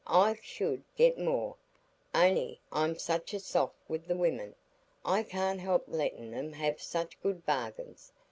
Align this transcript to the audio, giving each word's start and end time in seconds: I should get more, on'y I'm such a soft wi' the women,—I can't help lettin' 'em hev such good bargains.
I 0.07 0.39
should 0.41 0.81
get 0.95 1.19
more, 1.19 1.57
on'y 2.11 2.59
I'm 2.71 2.97
such 2.97 3.35
a 3.35 3.39
soft 3.39 3.75
wi' 3.87 3.97
the 3.97 4.15
women,—I 4.17 5.21
can't 5.21 5.59
help 5.59 5.83
lettin' 5.87 6.33
'em 6.33 6.53
hev 6.53 6.81
such 6.81 7.21
good 7.21 7.45
bargains. 7.45 8.11